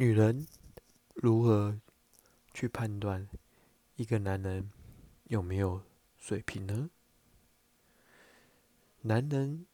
[0.00, 0.46] 女人
[1.12, 1.78] 如何
[2.54, 3.28] 去判断
[3.96, 4.72] 一个男人
[5.24, 5.82] 有没有
[6.16, 6.88] 水平呢？
[9.02, 9.66] 男人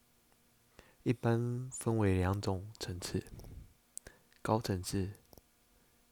[1.05, 3.25] 一般分为两种层次：
[4.43, 5.13] 高层次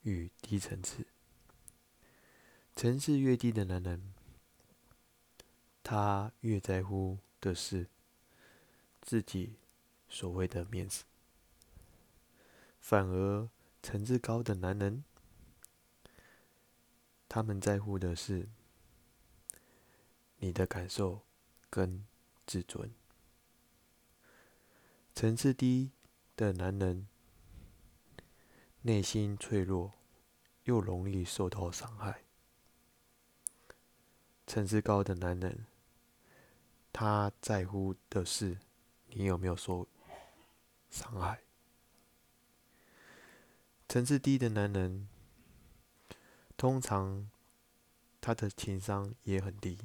[0.02, 1.04] 与低层次。
[2.76, 4.14] 层次越低的男人，
[5.82, 7.88] 他越在乎的是
[9.02, 9.56] 自己
[10.08, 11.02] 所谓的面子，
[12.78, 13.48] 反而。
[13.84, 15.04] 层次高的男人，
[17.28, 18.48] 他们在乎的是
[20.38, 21.20] 你的感受
[21.68, 22.06] 跟
[22.46, 22.88] 自尊；
[25.14, 25.92] 层次低
[26.34, 27.06] 的男人，
[28.80, 29.92] 内心脆弱，
[30.62, 32.24] 又容易受到伤害；
[34.46, 35.66] 层次高的男人，
[36.90, 38.58] 他在乎的是
[39.08, 39.86] 你有没有受
[40.88, 41.43] 伤害。
[43.94, 45.06] 层次低的男人，
[46.56, 47.30] 通常
[48.20, 49.78] 他的情商也很低，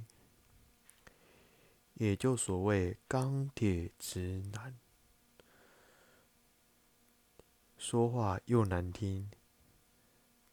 [1.94, 4.76] 也就所谓钢铁直男，
[7.78, 9.30] 说话又难听，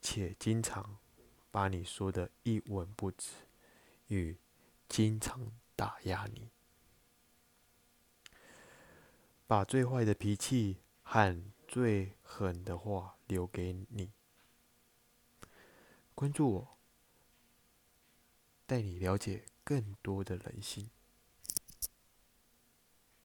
[0.03, 0.99] 且经常
[1.51, 3.31] 把你说的一文不值，
[4.09, 4.37] 与
[4.87, 6.51] 经常打压你，
[9.47, 11.43] 把最坏的脾气和。
[11.67, 14.13] 最狠的话留给你。
[16.15, 16.79] 关注我，
[18.67, 20.89] 带你了解更多的人性。